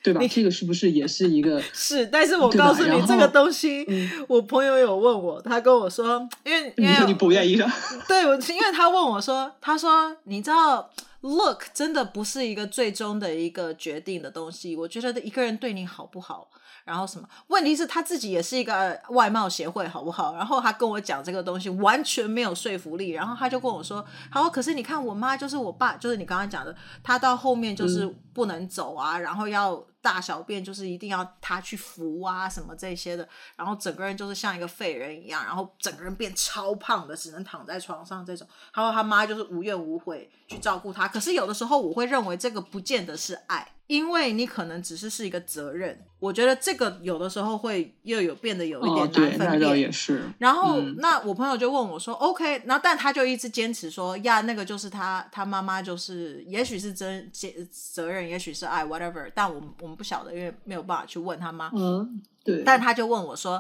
[0.04, 0.22] 对吧？
[0.30, 1.62] 这个是不是也是一个？
[1.72, 7.66] 是，但是我告诉你这个东西，嗯、我朋友有问我，他跟我说，因为因为你说你不愿意的，
[8.08, 10.90] 对，我因为他问我说，他说你知道。
[11.22, 14.76] Look，真的不是一个最终的一个决定的东西。
[14.76, 16.50] 我觉得一个人对你好不好，
[16.84, 17.28] 然后什么？
[17.48, 20.36] 问题是他自己也是一个外貌协会，好不好？
[20.36, 23.12] 然后他跟我讲这个东西完全没有说服力。
[23.12, 38.48] 然后他就跟我说：“他说，可是你看我妈，就是我爸，就是你刚刚讲的，他到后面就是不能走啊，嗯、然后要。”大小便就是一定要他去扶啊，什么这些的，然后整个人就是像一个废人一样，然后整个人变超胖的，只能躺在床上这种。
[38.74, 43.74] 然后他妈就是无怨无悔去照顾他，可是有的时候我会认为这个不见得是爱。
[43.90, 49.42] 因为你可能只是是一个责任，我觉得这个有的时候会又有变得有一点难分辨。
[49.42, 50.22] 哦、那倒也是。
[50.38, 61.72] 然后，嗯、那我朋友就问我说：“OK。”然后，但他就一直坚持说：“呀，那个就是他，他妈妈就是，也许是真责责任，也许是爱，whatever。”但我们我们不晓得，因为没有办法去问他妈。
[61.74, 62.62] 嗯，对。
[62.64, 63.60] 但他就问我说。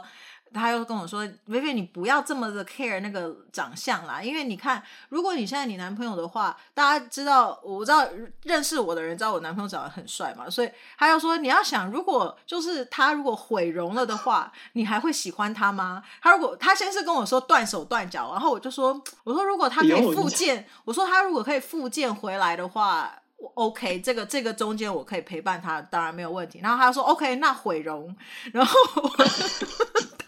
[0.54, 8.08] 他又跟我说：“薇薇，你不要这么的 care 那个长相啦，因为你看，如果你现在你男朋友的话，大家知道，我知道
[8.44, 16.04] 认识我的人知道我男朋友长得很帅嘛，所以他又说你要想，如果就是他如果毁容了的话，你还会喜欢他吗？
[16.22, 26.60] 他如果他先是跟我说断手断脚，然后我就说，我说如果他可以复健，我说他如果可以复健回来的话，我 OK，这个这个中间我可以陪伴他，当然没有问题。
[26.62, 28.16] 然后他说 OK，那毁容，
[28.52, 28.74] 然后。”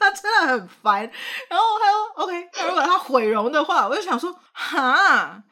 [0.02, 1.00] 他真的很烦，
[1.48, 5.44] 然后他说：“OK，那如果他毁容的话，我就想说，哈，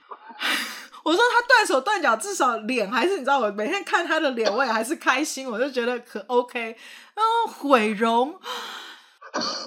[1.03, 6.75] 我说他断手断脚，至少脸还是你知道，我每天看他的脸，我也还是开心，我就觉得可 OK。
[7.13, 8.33] 然后毁容，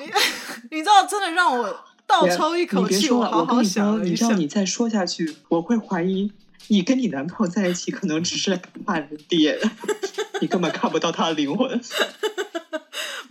[0.01, 0.13] 你
[0.73, 4.27] 你知道，真的让我倒抽一口气，我好好想了一下。
[4.27, 6.33] 你知道，你再说下去，我会怀疑
[6.67, 9.57] 你跟你男朋友在一起，可能只是看人脸，
[10.43, 11.81] 你根本看不到他的灵魂。”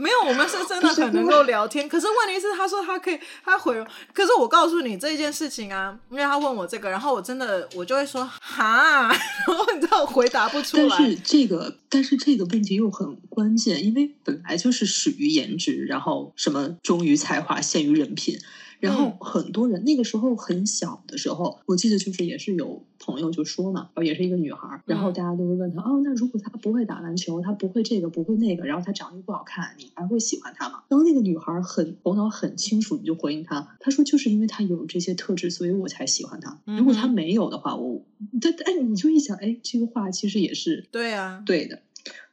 [0.01, 1.87] 没有，我们是真的 很能够聊天。
[1.87, 3.71] 可是问题是，他说他可以，他回。
[4.11, 9.07] 可是我告诉你这件事情啊，因为他问我这个，然后我真的我就会说哈，
[9.47, 10.87] 然后你知道我回答不出来。
[10.89, 18.39] 但是这个，但是这个问题又很关键，因为本来就是始于颜值，然后什么忠于才华，陷于人品。
[18.81, 30.83] 然后很多人那个时候很小的时候，我记得就是也是有朋友就说嘛，也是一个女孩，然后大家都会问她，哦，那如果她不会打篮球，她不会这个不会那个，然后她长得又不好看，你还会喜欢她吗？
[30.89, 36.59] 然后那个女孩很头脑很清楚，你就回应她，她说就是因为她有这些特质，所以我才喜欢她。
[36.65, 38.03] 如果她没有的话，我，
[38.41, 41.79] 她，哎，你就一想，哎，这个话其实也是对啊，对的。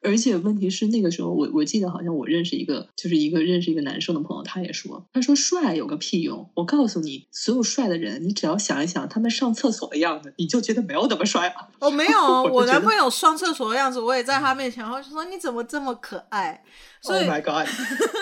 [0.00, 6.48] 而且问题是，那个时候我我记得好像我认识一个，就是一个认识一个男生的朋友，他也说，他说帅有个屁用！
[6.54, 11.68] 我告诉你，所有帅的人，你只要想一想他们上厕所的样子，你就觉得没有那么帅了。
[11.80, 16.62] 哦，没有， 我，我男朋友上厕所的样子，我也在他面前，然后就说你怎么这么可爱
[17.02, 17.68] ？Oh my God！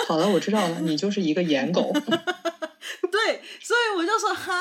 [0.09, 1.93] 好了，我知道了，你就是一个颜狗。
[3.13, 4.55] 对，所以我就说哈。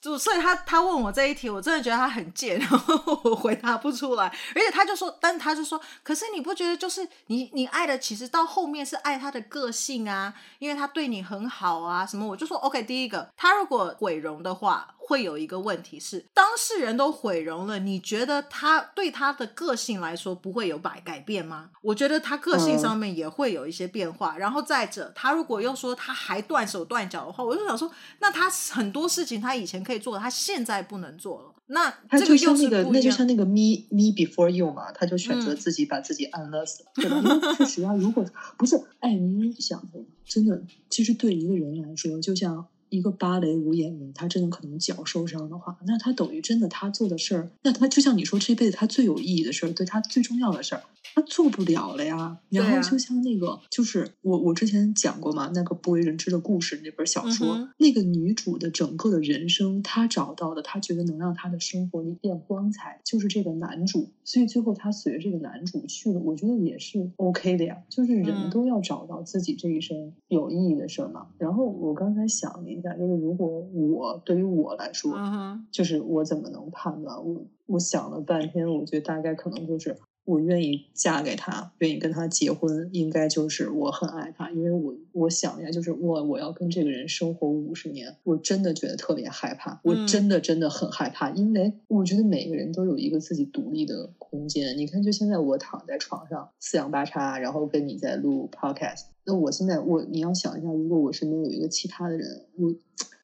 [0.00, 4.26] 就所以他他问我这一题，我真的觉得他很贱，然后我回答不出来。
[4.54, 12.26] 而且他就说，但他就说，可是你不觉得就是你你爱的其实到后面是爱他的个性啊，因为他对你很好啊什么。
[12.26, 14.94] 我就说 OK，第一个，他如果毁容的话。
[15.08, 21.70] 会有一个问题是，当事人都毁容了，你觉得他对他的个性来说不会有改改变吗？
[21.80, 24.34] 我觉得他个性上面也会有一些变化。
[24.36, 31.54] 嗯、然后再者，他如果又说他还断手断脚的话，我就想说，那他很多事情他以前可以做的，他现在不能做了。
[31.68, 37.16] 那这个又是那个，那就像那个 me me before you 嘛，他就选择自己把自己安乐死，嗯、对吧？
[37.16, 38.22] 因为确实啊，如果
[38.58, 39.82] 不是，哎，你想
[40.26, 42.66] 真的，其实对一个人来说，就像。
[42.90, 50.82] 一个芭蕾舞演员，他真的可能脚受伤的话，那他等于真的他做的事儿，那他就像你说，这辈子他最有意义的事儿，对他最重要的事儿，
[51.14, 52.38] 他做不了了呀。
[52.50, 64.10] 然后就像那个，啊、就是我我之前讲过嘛，那个不为人知的故事那本小说，嗯、那个女主的整个的人生，她找到的，她觉得能让她的生活一变光彩，就是这个男主。
[64.24, 67.78] 所以最后她随着这个男主去了，我觉得也是 OK 的呀。
[67.88, 71.26] 就是人都要找到自己这一生有意义的事儿嘛。
[71.30, 77.16] 嗯、然后我刚才想了就是如果我对于我来说，嗯、就是我怎么能判断？
[77.24, 79.96] 我我想了半天，我觉得大概可能就是。
[80.28, 94.76] 我愿意嫁给他，愿意跟他结婚，应该就是我很爱他，因为我我想一下，就是我我要跟这个人生活五十年，我真的觉得特别害怕，我真的真的很害怕，因为我觉得每个人都有一个自己独立的空间。
[94.76, 102.74] 你看，就现在我躺在床上四仰八叉，然后跟你在录 podcast，那我现在我你要想一下，如果我身边有一个其他的人，我。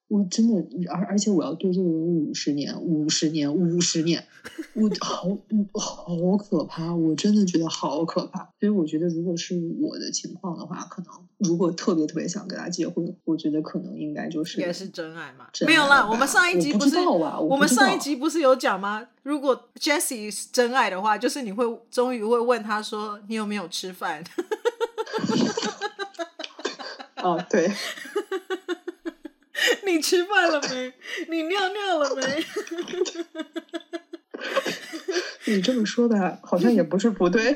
[0.07, 0.53] 我真的，
[0.91, 4.23] 而而且我要对这个人五十年，五十年，五十年，
[4.73, 5.27] 我好，
[5.73, 6.93] 好可怕！
[6.93, 8.47] 我真的觉得好可怕。
[8.59, 15.47] 所以我觉得，如果是我的情况的话，可能如果特别特别想跟他结婚，我觉得可能应该就是应该是真爱嘛。
[15.65, 19.07] 没有啦，我们上一集不是我，们上一集不是有讲吗？
[19.23, 24.23] 如果 Jessie 是真爱的话，就是你会终于会问他说：“你有没有吃饭？”
[27.23, 27.71] 哦，对。
[29.85, 30.93] 你吃饭了没？
[31.29, 32.45] 你尿尿了没？
[35.45, 37.55] 你这么说的，好像也不是不对，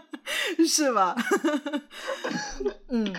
[0.66, 1.14] 是吧？
[2.88, 3.14] 嗯，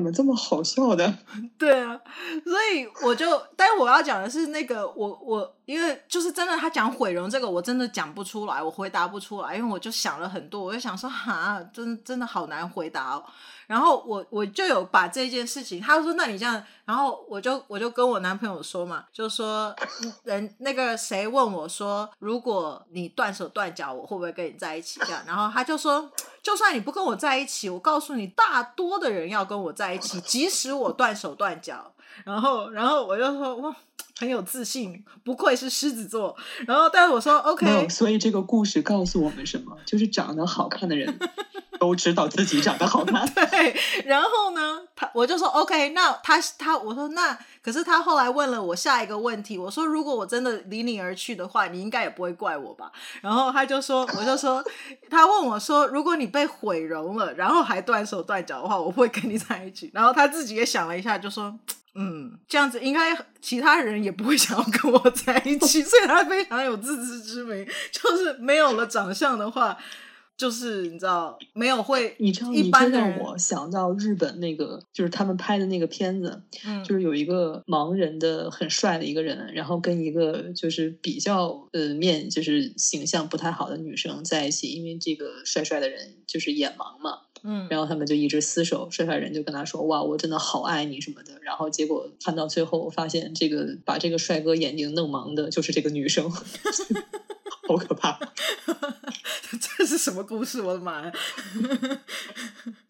[0.00, 1.12] 怎么这么好笑的？
[1.58, 2.00] 对啊，
[2.44, 13.24] 所以我就，但是我要讲的是那个，我我因为就是真的，他讲毁容这个，我真的讲不出来，我回答不出来，因为我就想了很多，我就想说，哈，真真的好难回答哦。
[13.66, 19.72] 然后我我就有把这件事情，他说：“那你这样。”然后我就我就跟我男朋友说嘛，就说
[20.24, 26.10] 人那个谁问我说：“如果你断手断脚，我会不会跟你在一起？”这样，然后他就说
[26.42, 31.92] ：“就算你不跟我在一起，我告诉你，大多的人要跟我在一起，即使我断手断脚。”
[32.24, 33.74] 然后然后我就说：“哇，
[34.18, 39.76] 很有自信，不愧是狮子座。”然后但是我说：“OK。”所以这个故事告诉我们什么？
[39.86, 41.18] 就是长得好看的人。
[41.80, 43.74] 都知道自己长得好看， 对。
[44.04, 52.90] 然后呢，他我就说 OK，那他他我说那，可是他后来问了我下一个问题，我说如果我真的离你而去的话，你应该也不会怪我吧？
[53.20, 54.64] 然后他就说，我就说，
[55.10, 59.90] 他问我说，如果你被毁容了，然后还断手断脚的话，我不会跟你在一起。
[59.92, 61.54] 然后他自己也想了一下，就说，
[61.94, 69.76] 嗯，这样子应该其他人也不会想要跟我在一起，所以他非常有自知之明，就是没有了长相的话。
[70.40, 96.32] 就是你知道没有会，你知道你真让我想到日本那个，就是他们拍的那个片子，嗯，就是有一个盲人的很帅的一个人，然后跟一个就是比较呃面就是形象不太好的女生在一起，因为这个帅帅的人就是眼盲嘛，嗯，然后他们就一直厮守，帅帅人就跟他说哇，我真的好爱你什么的，然后结果看到最后发现这个把这个帅哥眼睛弄盲的就是这个女生。
[97.70, 98.18] 好可怕！
[99.78, 100.60] 这是什么故事？
[100.60, 101.12] 我的妈呀！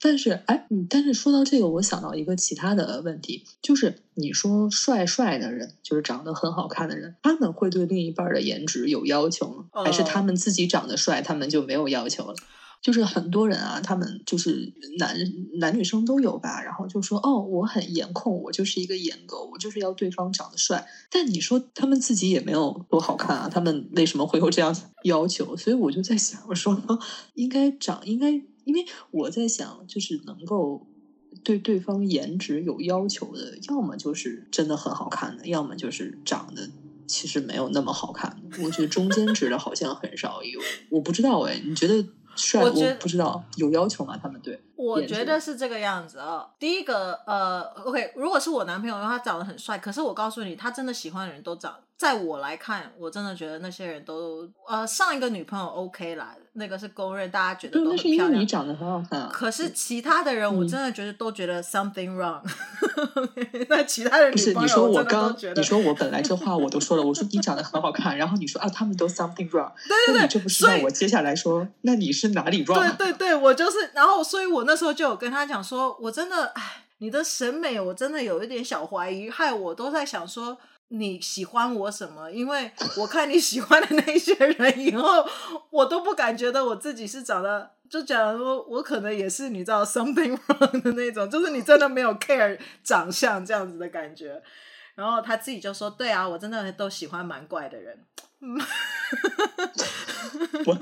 [0.00, 9.84] 但是，哎，但是说到这个，我想到一个其他的问题，就是你说帅帅的人，就是长得很好看的人，他们会对另一半的颜值有要求吗？
[9.84, 12.34] 还是他们自己长得帅，他们就没有要求了？
[12.80, 15.14] 就是很多人啊，他们就是男
[15.58, 20.86] 男女生都有吧，然后就说哦，我很颜控，我就是一个颜狗，我就是要对方长得帅。
[21.10, 25.54] 但你说他们自己也没有多好看啊，他们为什么会有这样 要求？
[25.54, 26.80] 所以我就在想，我说
[27.34, 28.30] 应该长，应该，
[28.64, 30.86] 因为我在想，就是能够
[31.44, 36.70] 对对方颜值有要求的，要么就是真的很好看的，要么就是长得
[37.06, 38.64] 其实没有那么好看的。
[38.64, 42.02] 我觉得中间值的好像很少有，我不知道哎，你觉得？
[42.40, 44.18] 帅，我觉不知道有要求吗？
[44.20, 46.50] 他们对，我觉得是这个样子啊、哦。
[46.58, 56.34] 第一个，呃，OK，如果是我男朋友，的话他长得很帅，可是我告诉你，他真的喜欢的人都长，在我来看，我真的觉得那些人都，呃，上一个女朋友 OK 啦。
[56.54, 58.02] 那个是公认，大家觉得都很漂亮。
[58.02, 59.30] 是因为你长得很好看啊。
[59.32, 62.40] 可是其他的人，我真的觉得都觉得 something wrong。
[63.68, 69.72] 那其他的女朋友，不是你说我刚，你说我本来这话我都说了，我说你长得很好看，然后你说啊，他们都 something wrong。
[69.88, 72.96] 对对对，那你这不是让我接下来说，那你是哪里 wrong？
[72.96, 80.58] 对对对，我就是，然后所以我那时候就有跟他讲说，我真的，哎，你的审美我真的有一点小怀疑，害我都在想说。
[80.92, 82.30] 你喜欢我什么？
[82.30, 85.24] 因为我看你喜欢的那些人以后，
[85.70, 94.42] 我都不敢觉得我自己是长得，就假如说我可能也是你知道 something wrong 的那种，就是你真的没有 care 长相这样子的感觉。
[94.96, 98.04] 然后他自己就说：“对啊，我真的都喜欢蛮怪的人。
[100.66, 100.78] ”我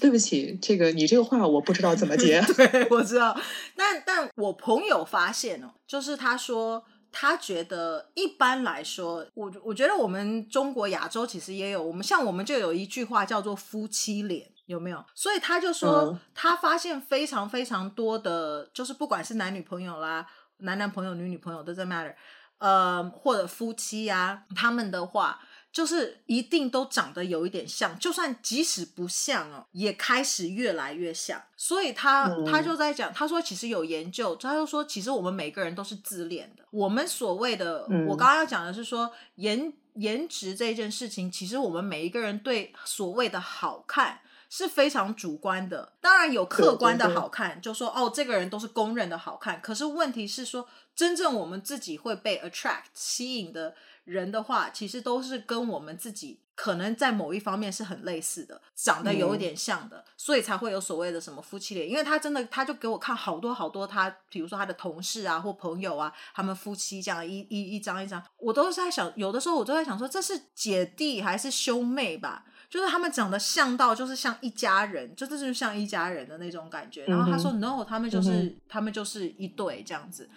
[0.00, 2.42] 对不起，这个你这个话我不知道怎么接。
[2.56, 3.38] 对，我知道，
[3.76, 6.82] 但但我朋友发现哦，就是他说
[7.12, 15.04] 他觉得一般来说，我我觉得我们中国亚洲其实也有，我们像我们就有一句话叫做夫妻脸，有没有？
[15.14, 20.26] 所以他就说、嗯、他发现非常非常多的，就是不管是男女朋友啦，
[20.58, 22.14] 男男朋友、女女朋友都在 matter，
[22.58, 25.40] 呃，或者夫妻呀、啊，他们的话。
[25.72, 31.40] 就是一定都长得有一点像，就算即使不像哦，也开始越来越像。
[31.56, 36.64] 所以他他就在讲，他说其实有研究，他就说其实我们每个人都是自恋的。
[36.72, 45.92] 我们所谓的，我刚刚要讲的是说颜颜值这件事情，其实我们每一个人对所谓的好看是非常主观的。
[46.00, 49.60] 当然有客观的好看，就说哦这个人都是公认的好看。
[49.62, 53.76] 可是问题是说，真正我们自己会被 attract 吸引的。
[54.04, 61.88] 人的话，其实都是跟我们自己可能在某一方面是很类似的，长得有一点像的，嗯、所以才会有所谓的什么夫妻脸。
[61.88, 72.44] 因为他真的，他就给我看好多好多他，比如说他的同事啊或朋友啊，他们夫妻这样一一一张一张，我都是在想，有的时候我都在想说，这是姐弟还是兄妹吧？
[72.68, 77.04] 就是他们长得像到就是像一家人，就这就是像一家人的那种感觉。
[77.06, 80.28] 然后他说、嗯、，no，他们就是、嗯、他们就是一对这样子。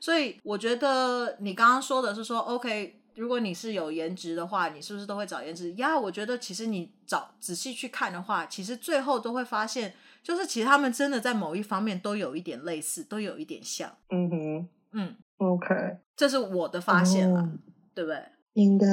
[0.00, 3.00] 所以我觉得你刚刚说的是说，OK。
[3.18, 5.72] 如果你是有颜值的话，你是不是都会找颜值？
[5.74, 9.92] 呀，我觉得其实你找仔细去看的话，其实最后都会发现，
[10.22, 13.92] 就是其实他们真的在某一方面都有一点类似，都有一点像。
[14.10, 15.74] 嗯哼，嗯，OK，
[16.16, 17.48] 这是我的发现了，oh,
[17.92, 18.22] 对不对？
[18.54, 18.86] 应该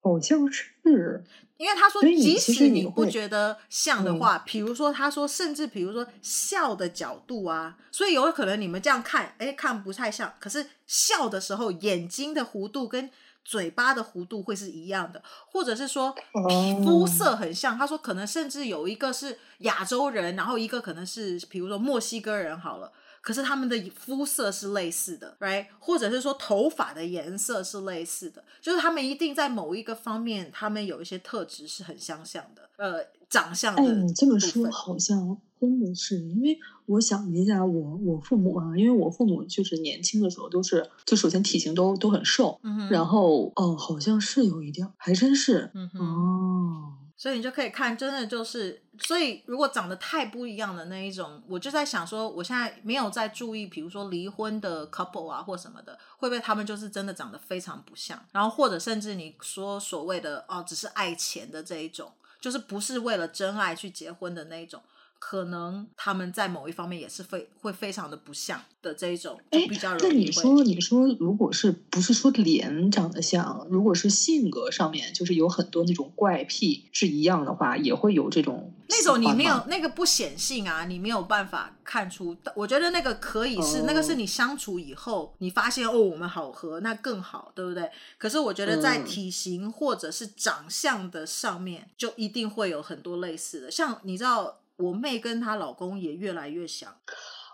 [0.00, 1.22] 好像是，
[1.56, 13.08] 因为他说，即使你不觉得像的话，比如说他说，甚至比如说笑的角度啊，所以有可能你们这样看，哎，看不太像，可是笑的时候眼睛的弧度跟
[13.44, 16.14] 嘴巴的弧度会是一样的，或者是说
[16.48, 17.76] 皮肤色很像。
[17.76, 25.66] 他说可能甚至有一个是亚洲人，然后一个可能是比如说墨西哥人好了，可是他们的肤色是类似的，right？
[25.78, 32.68] 或者是说头发的颜色是类似的，就是他们一定在某一个方面，他们有一些特质是很相像的。
[32.76, 33.82] 呃，长相的。
[33.82, 35.36] 哎，你这么说好像。
[35.62, 62.10] 真的是，因为我想一下我，我我父母啊，因为我父母就是年轻的时候都是，就首先体型都都很瘦，嗯哼，然后哦，好像是有一点，还真是，嗯哼，哦，所以你就可以看，真的就是，所以如果长得太不一样的那一种，我就在想说，我现在没有在注意，比如说离婚的 couple 啊或什么的，会不会他们就是真的长得非常不像，然后或者甚至你说所谓的哦，只是爱钱的这一种，
[62.40, 64.82] 就是不是为了真爱去结婚的那一种。
[65.24, 70.02] 可能他们在某一方面也是非会非常的不像的这一种，就比较容易。
[70.02, 82.36] 那你说，你说，如果是不是说脸长得像，如果是性格上面就是有很多那种怪癖是一样的话，也会有这种那种你没有那个不显性啊，你没有办法看出。
[82.56, 87.88] 我觉得那个可以是、哦、那个是你相处以后你发现哦，我们好合，那更好，对不对？
[88.18, 94.58] 可是我觉得在体型或者是长相的上面，就一定会有很多类似的，像你知道。
[94.76, 96.94] 我妹跟她老公也越来越像，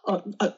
[0.04, 0.54] 呃呃，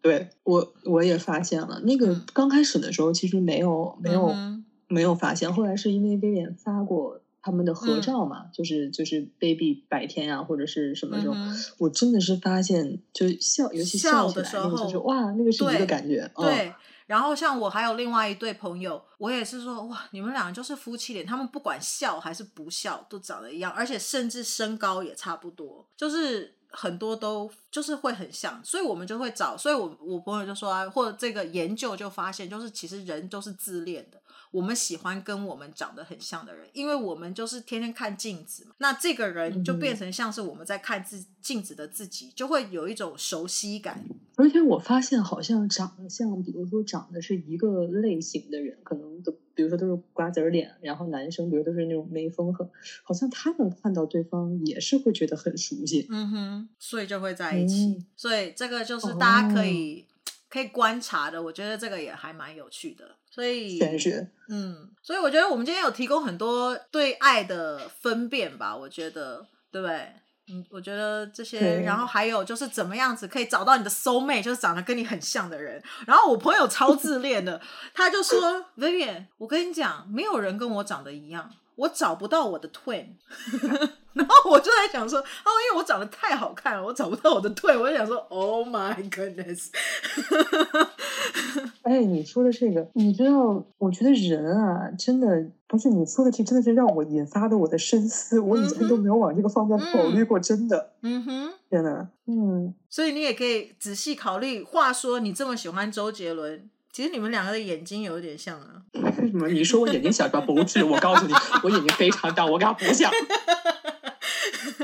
[0.00, 16.46] 对我我也发现了，那个刚开始的时候其实没有没有、嗯、没有发现，后来是因为 Vivian 发过他们的合照嘛，嗯、就是就是 baby 白天啊或者是什么时候，嗯、我真的是发现就笑，尤其笑起来的时候，就是哇，那个是一个感觉，对。
[16.46, 16.74] 对哦
[17.06, 34.20] 然后像我还有另外一对朋友，我也是说哇，你们俩就是夫妻脸，他们不管笑还是不笑都长得一样，而且甚至身高也差不多，就是很多都就是会很像，所以我们就会找，所以我我朋友就说啊，或这个研究就发现，就是其实人都是自恋的。
[34.54, 38.70] 我们喜欢跟我们长得很像的人，因为我们就是天天看镜子嘛。
[38.78, 44.04] 那这个人就变成像是我们在看自镜子的自己，就会有一种熟悉感。
[44.36, 52.68] 而且我发现，好像长得像，比如说长得是一个类型的人，可能都，比如说都是瓜子脸，然后男生，比如都是那种眉峰很，
[53.02, 56.06] 好像他们看到对方也是会觉得很熟悉。
[56.10, 57.86] 嗯哼，所以就会在一起。
[57.86, 60.13] 嗯、所以这个就是大家可以、哦、
[60.54, 63.04] 可以观察的，我觉得这个也还蛮有趣的。
[63.28, 63.76] 所以，
[64.48, 70.12] 嗯，所以我觉得我们今天有提供很多对爱的分辨吧，我觉得，对不对？
[70.46, 75.82] 嗯，我觉得这些，然后还有就是怎么样子可以找到你的 soul mate，就是长得跟你很像的人。
[76.06, 77.60] 然后我朋友超自恋的，
[77.92, 83.16] 他就说：“Vivian，我跟你讲，没有人跟我长得一样。”我找不到我的 twin，
[84.14, 89.68] 然后我就在想说，哦，因为我长得太好看了，我找不到我的对，我就想说，Oh my goodness！
[91.82, 98.38] 哎，你说的这个，你知道，我觉得人啊，真的不是你说的这，真的是让我引发的我的深思。
[98.40, 100.92] 我以前都没有往这个方面考虑过，真的。
[101.02, 102.74] 嗯哼，天哪，嗯。
[102.88, 104.62] 所以你也可以仔细考虑。
[104.62, 108.82] 话说，你这么喜欢周杰伦，其实你们两个的眼睛有点像啊。
[108.92, 109.48] 为 什么？
[109.48, 110.40] 你说我眼睛小吧？
[110.40, 113.10] 不是，我告诉你，我眼睛非常大，我跟他不像。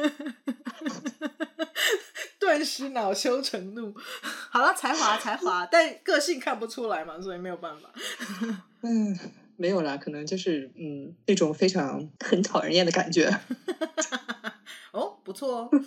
[2.39, 3.95] 顿时恼羞成怒。
[4.51, 7.91] 好了，才华才华，但个性看不出来嘛，所以没有办法。
[8.83, 9.17] 嗯，
[9.57, 13.29] 没有啦，可能就是嗯那种非常很讨人厌的感觉。
[14.93, 15.71] 哦，不错哦。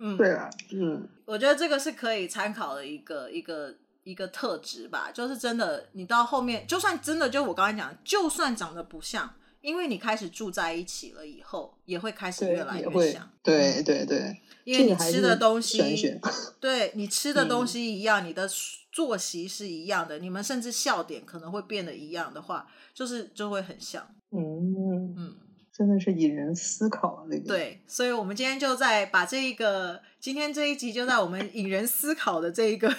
[0.00, 9.34] 嗯，对啊，嗯，我觉得这个是可以参考的一个一个一个特质吧，就是真的，你到后面，就算真的就我刚才讲，就算长得不像。
[9.60, 13.30] 因为你开始住在一起了以后，也会开始越来越像。
[13.42, 15.78] 对对对，因为 你吃的东西，
[16.60, 18.48] 对你吃的东西一样，嗯、你的
[18.92, 24.06] 作息是一样的，你们甚至笑点可能会变得一样的话，就是就会很像。
[24.30, 25.36] 嗯嗯。
[25.70, 27.46] 真的是引人思考那个。
[27.46, 32.92] 对，所以，我们今天就在把这一个，今天这一集就在我们引人思考的这一个，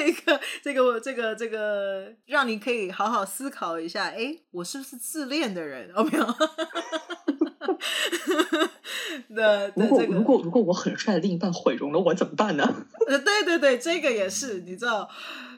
[0.00, 5.90] 这个，这个，这个，这个，让你可以好好思考一下，哎，我是不是自恋的人？
[5.96, 6.26] 有没有？
[9.34, 12.86] 的，如果如果如果我很帅的另一半毁容了，我怎么办呢？
[13.06, 15.08] 呃，对对对，这个也是，你知道。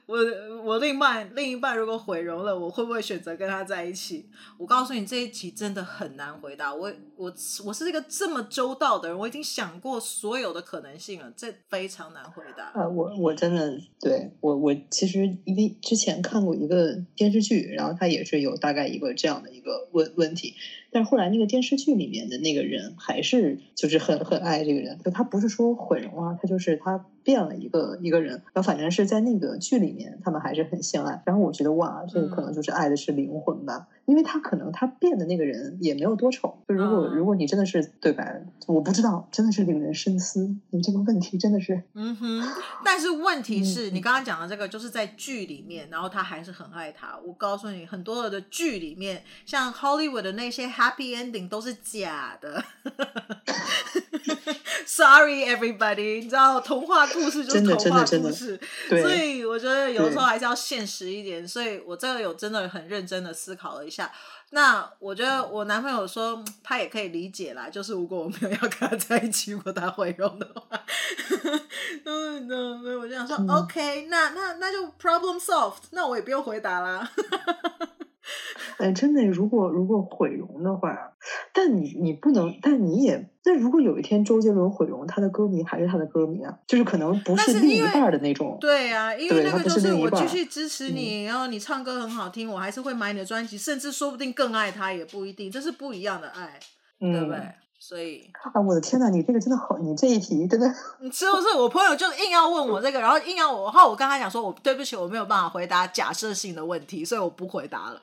[0.06, 0.18] 我
[0.64, 4.28] 我另一半另一半如果毁容了，我会不会选择跟他在一起？
[4.58, 6.74] 我告诉你，这一题真的很难回答。
[6.74, 7.32] 我我
[7.64, 12.64] 我是一个这么周到的人，我已经想过所有的可能性了，这非常难回答。
[12.74, 20.54] 啊，我我真的对我我其实因为之前看过一个电视剧，然后他也是有大概一个这样的一个问问题。
[20.92, 31.22] 但是后来那个电视剧里面的那个人还是就是很很爱这个人，就他不是说毁容啊，他就是他变了一个一个人，然后反正是在那个剧里面他们还是很相爱。
[31.24, 36.58] 然后我觉得哇，这个可能就是爱的是灵魂吧，嗯、因为他可能他变的那个人也没有多丑。
[36.68, 40.54] 就如果、嗯、如果你真的是对白，我不知道，真的是令人深思。
[40.70, 42.42] 你这个问题真的是，嗯哼。
[42.84, 47.18] 但是问题是你刚刚讲的这个就是在剧里面，然后他还是很爱他。
[47.24, 50.62] 我告诉你，很多的剧里面，像 Hollywood 的那些。
[50.72, 52.64] Happy ending 都是假的
[54.86, 61.46] ，Sorry everybody，你知道童话故事就是童话故事，所以我觉得有时候还是要现实一点。
[61.46, 64.10] 所以我这个有真的很认真的思考了一下。
[64.54, 70.78] 那我觉得我男朋友说他也可以理解啦，就是如果我没有要跟他在一起，如果他毁容的话，
[72.04, 72.48] 嗯，
[72.82, 77.10] 所以我就想说、嗯、OK，那那那就 problem solved，那我也不用回答啦。
[78.78, 81.12] 哎，真的，如果如果毁容的话，
[81.52, 88.56] 但你你不能，但你也，那如果有一天周杰伦毁容，他的歌迷还是他的歌迷啊，就是可能不是另一半的那种。
[88.60, 96.58] 对啊，因为那个就是我继续支持你，然后你唱歌很好听，我还是会买你的专辑，甚至说不定更爱他也不一定，这是不一样的爱，
[96.98, 97.38] 对不对？
[97.84, 100.72] 所以啊，我的天哪，你这个真的好，你这一题真的，
[101.12, 101.48] 是不是？
[101.58, 108.00] 我朋友就硬要问我这个，然后硬要我，然后我跟他讲说，我对不起，我没有办法回答假设性的问题，所以我不回答了。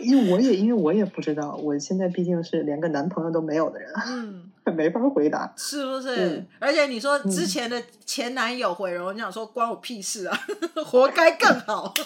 [0.00, 6.16] 因为我也因为我也不知道，我现在毕竟是连个男朋友都没有的人，嗯，没法回答，是不是？
[6.16, 10.40] 嗯、而且你说之前的前男友毁容，你想说关我屁事啊，
[10.86, 11.92] 活该更好。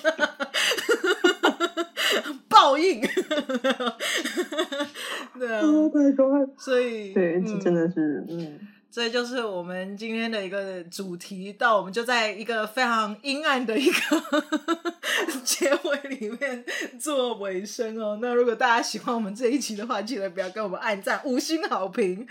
[2.48, 3.00] 报应，
[5.38, 5.62] 对啊，
[6.58, 8.58] 所以对，这真的是嗯。
[8.90, 13.92] 这就是我们今天的一个主题，到我们就在一个非常阴暗的一个
[15.44, 16.64] 结尾里面
[16.98, 18.18] 做尾声哦。
[18.20, 22.26] 那如果大家喜欢我们这一期的话，记得不要跟我们按赞五星好评。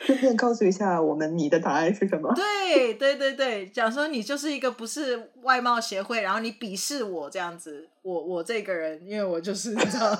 [0.00, 2.34] 顺便告诉一下我们你的答案是什么？
[2.34, 10.12] 对对对对，讲说你就是一个不是外貌协会，然后你鄙视我这样子，我我这个人，因为我就是你知道，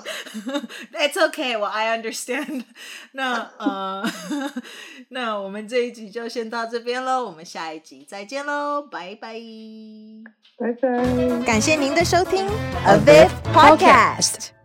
[0.95, 2.63] It's okay，我 I understand
[3.11, 3.33] 那。
[3.33, 4.11] 那呃，
[5.09, 9.35] 那我们这一集就先到这边喽，我们下一集再见喽，拜拜，
[10.57, 12.47] 拜拜，感谢您的收听
[12.85, 14.62] ，A Viv Podcast。